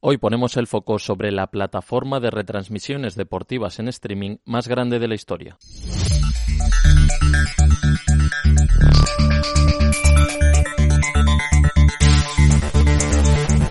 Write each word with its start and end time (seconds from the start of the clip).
Hoy 0.00 0.16
ponemos 0.16 0.56
el 0.56 0.68
foco 0.68 1.00
sobre 1.00 1.32
la 1.32 1.48
plataforma 1.48 2.20
de 2.20 2.30
retransmisiones 2.30 3.16
deportivas 3.16 3.80
en 3.80 3.88
streaming 3.88 4.36
más 4.44 4.68
grande 4.68 5.00
de 5.00 5.08
la 5.08 5.16
historia. 5.16 5.58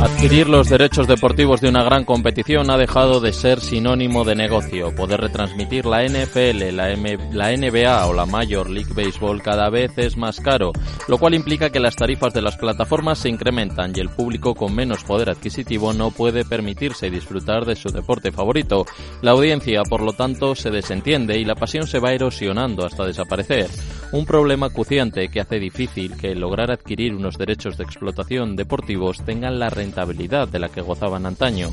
Adquirir 0.00 0.48
los 0.48 0.68
derechos 0.68 1.08
deportivos 1.08 1.60
de 1.60 1.68
una 1.68 1.82
gran 1.82 2.04
competición 2.04 2.70
ha 2.70 2.76
dejado 2.76 3.20
de 3.20 3.32
ser 3.32 3.60
sinónimo 3.60 4.24
de 4.24 4.36
negocio. 4.36 4.94
Poder 4.94 5.20
retransmitir 5.20 5.86
la 5.86 6.04
NFL, 6.04 6.70
la, 6.72 7.56
NBA 7.56 8.06
o 8.06 8.12
la 8.12 8.24
Major 8.24 8.70
League 8.70 8.94
Baseball 8.94 9.42
cada 9.42 9.70
vez 9.70 9.98
es 9.98 10.16
más 10.16 10.38
caro, 10.38 10.70
lo 11.08 11.18
cual 11.18 11.34
implica 11.34 11.70
que 11.70 11.80
las 11.80 11.96
tarifas 11.96 12.32
de 12.32 12.42
las 12.42 12.56
plataformas 12.56 13.18
se 13.18 13.28
incrementan 13.28 13.92
y 13.92 13.98
el 13.98 14.08
público 14.08 14.54
con 14.54 14.72
menos 14.72 15.02
poder 15.02 15.30
adquisitivo 15.30 15.92
no 15.92 16.12
puede 16.12 16.44
permitirse 16.44 17.10
disfrutar 17.10 17.64
de 17.64 17.74
su 17.74 17.88
deporte 17.88 18.30
favorito. 18.30 18.86
La 19.20 19.32
audiencia, 19.32 19.82
por 19.82 20.02
lo 20.02 20.12
tanto, 20.12 20.54
se 20.54 20.70
desentiende 20.70 21.40
y 21.40 21.44
la 21.44 21.56
pasión 21.56 21.88
se 21.88 21.98
va 21.98 22.12
erosionando 22.12 22.86
hasta 22.86 23.04
desaparecer. 23.04 23.68
Un 24.10 24.24
problema 24.24 24.66
acuciante 24.66 25.28
que 25.28 25.40
hace 25.40 25.60
difícil 25.60 26.16
que 26.16 26.34
lograr 26.34 26.70
adquirir 26.70 27.14
unos 27.14 27.36
derechos 27.36 27.76
de 27.76 27.84
explotación 27.84 28.56
deportivos 28.56 29.22
tengan 29.22 29.58
la 29.58 29.68
rentabilidad 29.68 30.48
de 30.48 30.58
la 30.58 30.70
que 30.70 30.80
gozaban 30.80 31.26
antaño. 31.26 31.68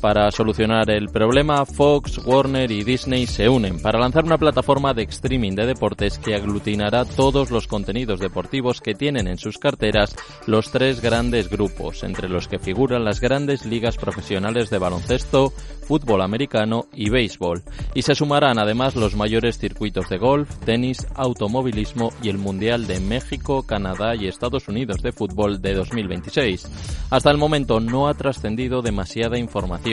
Para 0.00 0.30
solucionar 0.30 0.90
el 0.90 1.08
problema, 1.08 1.66
Fox, 1.66 2.18
Warner 2.24 2.70
y 2.70 2.84
Disney 2.84 3.26
se 3.26 3.48
unen 3.48 3.82
para 3.82 3.98
lanzar 3.98 4.24
una 4.24 4.38
plataforma 4.38 4.94
de 4.94 5.02
streaming 5.02 5.56
de 5.56 5.66
deportes 5.66 6.18
que 6.18 6.36
aglutinará 6.36 7.04
todos 7.04 7.50
los 7.50 7.66
contenidos 7.66 8.20
deportivos 8.20 8.80
que 8.80 8.94
tienen 8.94 9.26
en 9.26 9.38
sus 9.38 9.58
carteras 9.58 10.14
los 10.46 10.70
tres 10.70 11.00
grandes 11.00 11.50
grupos, 11.50 12.04
entre 12.04 12.28
los 12.28 12.46
que 12.46 12.60
figuran 12.60 13.04
las 13.04 13.20
grandes 13.20 13.66
ligas 13.66 13.96
profesionales 13.96 14.70
de 14.70 14.78
baloncesto, 14.78 15.52
fútbol 15.82 16.22
americano 16.22 16.86
y 16.92 17.10
béisbol, 17.10 17.62
y 17.94 18.02
se 18.02 18.14
sumarán 18.14 18.60
además 18.60 18.94
los 18.94 19.16
mayores 19.16 19.58
circuitos 19.58 20.08
de 20.08 20.18
golf, 20.18 20.48
tenis, 20.64 21.08
automovilismo 21.16 22.12
y 22.22 22.28
el 22.28 22.38
Mundial 22.38 22.86
de 22.86 23.00
México, 23.00 23.64
Canadá 23.66 24.14
y 24.14 24.28
Estados 24.28 24.68
Unidos 24.68 25.02
de 25.02 25.10
fútbol 25.10 25.60
de 25.60 25.74
2026. 25.74 26.68
Hasta 27.10 27.30
el 27.30 27.38
momento 27.38 27.80
no 27.80 28.06
ha 28.06 28.14
trascendido 28.14 28.80
demasiada 28.80 29.38
información 29.38 29.87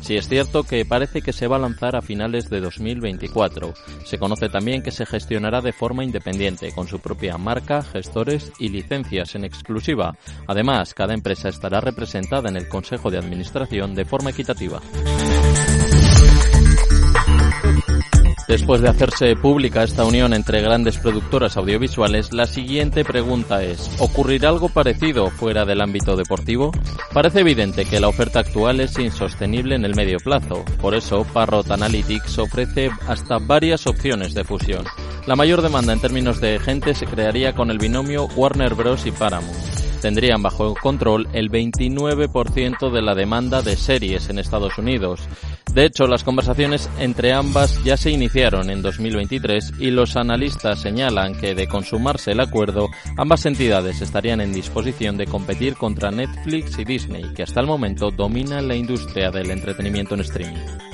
si 0.00 0.16
es 0.16 0.28
cierto 0.28 0.62
que 0.62 0.84
parece 0.84 1.22
que 1.22 1.32
se 1.32 1.46
va 1.46 1.56
a 1.56 1.60
lanzar 1.60 1.96
a 1.96 2.02
finales 2.02 2.50
de 2.50 2.60
2024. 2.60 3.72
Se 4.04 4.18
conoce 4.18 4.48
también 4.48 4.82
que 4.82 4.90
se 4.90 5.06
gestionará 5.06 5.60
de 5.60 5.72
forma 5.72 6.04
independiente, 6.04 6.72
con 6.72 6.86
su 6.86 6.98
propia 6.98 7.38
marca, 7.38 7.82
gestores 7.82 8.52
y 8.58 8.68
licencias 8.68 9.34
en 9.34 9.44
exclusiva. 9.44 10.16
Además, 10.46 10.94
cada 10.94 11.14
empresa 11.14 11.48
estará 11.48 11.80
representada 11.80 12.48
en 12.48 12.56
el 12.56 12.68
Consejo 12.68 13.10
de 13.10 13.18
Administración 13.18 13.94
de 13.94 14.04
forma 14.04 14.30
equitativa. 14.30 14.80
Después 18.48 18.80
de 18.80 18.88
hacerse 18.88 19.36
pública 19.36 19.82
esta 19.82 20.06
unión 20.06 20.32
entre 20.32 20.62
grandes 20.62 20.96
productoras 20.96 21.58
audiovisuales, 21.58 22.32
la 22.32 22.46
siguiente 22.46 23.04
pregunta 23.04 23.62
es, 23.62 23.90
¿ocurrirá 23.98 24.48
algo 24.48 24.70
parecido 24.70 25.28
fuera 25.28 25.66
del 25.66 25.82
ámbito 25.82 26.16
deportivo? 26.16 26.72
Parece 27.12 27.40
evidente 27.40 27.84
que 27.84 28.00
la 28.00 28.08
oferta 28.08 28.40
actual 28.40 28.80
es 28.80 28.98
insostenible 28.98 29.74
en 29.74 29.84
el 29.84 29.94
medio 29.94 30.16
plazo, 30.18 30.64
por 30.80 30.94
eso 30.94 31.26
Parrot 31.30 31.70
Analytics 31.70 32.38
ofrece 32.38 32.90
hasta 33.06 33.36
varias 33.38 33.86
opciones 33.86 34.32
de 34.32 34.44
fusión. 34.44 34.86
La 35.26 35.36
mayor 35.36 35.60
demanda 35.60 35.92
en 35.92 36.00
términos 36.00 36.40
de 36.40 36.58
gente 36.58 36.94
se 36.94 37.04
crearía 37.04 37.54
con 37.54 37.70
el 37.70 37.76
binomio 37.76 38.28
Warner 38.34 38.74
Bros. 38.74 39.04
y 39.04 39.10
Paramount 39.10 39.77
tendrían 40.00 40.42
bajo 40.42 40.74
control 40.74 41.28
el 41.32 41.50
29% 41.50 42.90
de 42.90 43.02
la 43.02 43.14
demanda 43.14 43.62
de 43.62 43.76
series 43.76 44.28
en 44.30 44.38
Estados 44.38 44.78
Unidos. 44.78 45.20
De 45.72 45.84
hecho, 45.84 46.06
las 46.06 46.24
conversaciones 46.24 46.88
entre 46.98 47.32
ambas 47.32 47.82
ya 47.84 47.96
se 47.96 48.10
iniciaron 48.10 48.70
en 48.70 48.82
2023 48.82 49.74
y 49.78 49.90
los 49.90 50.16
analistas 50.16 50.80
señalan 50.80 51.34
que 51.34 51.54
de 51.54 51.68
consumarse 51.68 52.32
el 52.32 52.40
acuerdo, 52.40 52.88
ambas 53.16 53.46
entidades 53.46 54.00
estarían 54.00 54.40
en 54.40 54.52
disposición 54.52 55.16
de 55.16 55.26
competir 55.26 55.76
contra 55.76 56.10
Netflix 56.10 56.78
y 56.78 56.84
Disney, 56.84 57.32
que 57.34 57.42
hasta 57.42 57.60
el 57.60 57.66
momento 57.66 58.10
dominan 58.10 58.66
la 58.66 58.76
industria 58.76 59.30
del 59.30 59.50
entretenimiento 59.50 60.14
en 60.14 60.20
streaming. 60.22 60.87